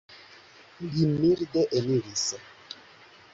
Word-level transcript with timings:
Li 0.93 1.05
milde 1.09 1.65
eniris. 1.81 2.25